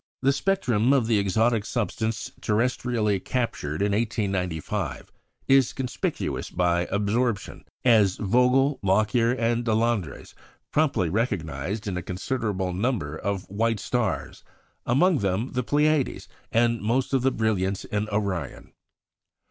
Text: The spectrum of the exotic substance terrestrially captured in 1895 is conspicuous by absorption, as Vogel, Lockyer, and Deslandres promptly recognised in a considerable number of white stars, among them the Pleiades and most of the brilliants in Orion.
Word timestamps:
The 0.23 0.33
spectrum 0.33 0.93
of 0.93 1.05
the 1.05 1.19
exotic 1.19 1.63
substance 1.63 2.31
terrestrially 2.41 3.23
captured 3.23 3.83
in 3.83 3.91
1895 3.91 5.11
is 5.47 5.73
conspicuous 5.73 6.49
by 6.49 6.87
absorption, 6.89 7.65
as 7.85 8.15
Vogel, 8.15 8.79
Lockyer, 8.81 9.31
and 9.31 9.63
Deslandres 9.63 10.33
promptly 10.71 11.07
recognised 11.07 11.85
in 11.87 11.97
a 11.97 12.01
considerable 12.01 12.73
number 12.73 13.15
of 13.15 13.47
white 13.47 13.79
stars, 13.79 14.43
among 14.87 15.19
them 15.19 15.51
the 15.51 15.61
Pleiades 15.61 16.27
and 16.51 16.81
most 16.81 17.13
of 17.13 17.21
the 17.21 17.29
brilliants 17.31 17.85
in 17.85 18.09
Orion. 18.09 18.71